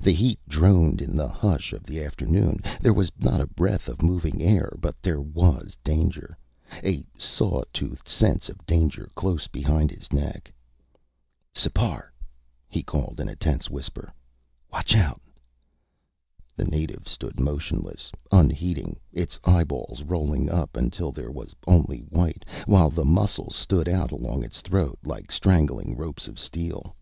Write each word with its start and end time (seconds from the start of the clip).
The 0.00 0.14
heat 0.14 0.38
droned 0.48 1.02
in 1.02 1.18
the 1.18 1.28
hush 1.28 1.74
of 1.74 1.90
afternoon. 1.90 2.62
There 2.80 2.94
was 2.94 3.12
not 3.18 3.42
a 3.42 3.46
breath 3.46 3.88
of 3.88 4.00
moving 4.00 4.40
air. 4.42 4.72
But 4.80 5.02
there 5.02 5.20
was 5.20 5.76
danger 5.84 6.34
a 6.82 7.04
saw 7.18 7.64
toothed 7.70 8.08
sense 8.08 8.48
of 8.48 8.64
danger 8.64 9.10
close 9.14 9.48
behind 9.48 9.90
his 9.90 10.10
neck. 10.14 10.50
"Sipar!" 11.54 12.10
he 12.70 12.82
called 12.82 13.20
in 13.20 13.28
a 13.28 13.36
tense 13.36 13.68
whisper, 13.68 14.10
"Watch 14.72 14.96
out!" 14.96 15.20
The 16.56 16.64
native 16.64 17.06
stood 17.06 17.38
motionless, 17.38 18.10
unheeding, 18.32 18.98
its 19.12 19.38
eyeballs 19.44 20.02
rolling 20.04 20.48
up 20.48 20.74
until 20.74 21.12
there 21.12 21.30
was 21.30 21.54
only 21.66 21.98
white, 22.08 22.46
while 22.64 22.88
the 22.88 23.04
muscles 23.04 23.56
stood 23.56 23.90
out 23.90 24.10
along 24.10 24.42
its 24.42 24.62
throat 24.62 24.98
like 25.04 25.30
straining 25.30 25.98
ropes 25.98 26.28
of 26.28 26.38
steel. 26.38 26.96